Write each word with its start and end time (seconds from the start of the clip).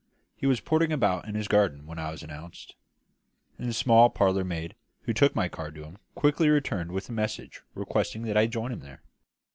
He 0.35 0.47
was 0.47 0.59
pottering 0.61 0.91
about 0.91 1.27
in 1.27 1.35
his 1.35 1.47
garden 1.47 1.85
when 1.85 1.99
I 1.99 2.09
was 2.09 2.23
announced; 2.23 2.73
and 3.59 3.69
the 3.69 3.73
smart 3.73 4.15
parlour 4.15 4.43
maid 4.43 4.73
who 5.03 5.13
took 5.13 5.35
my 5.35 5.47
card 5.47 5.75
to 5.75 5.83
him 5.83 5.99
quickly 6.15 6.49
returned 6.49 6.91
with 6.91 7.07
a 7.09 7.11
message 7.11 7.61
requesting 7.75 8.23
that 8.23 8.35
I 8.35 8.45
would 8.45 8.51
join 8.51 8.71
him 8.71 8.79
there. 8.79 9.03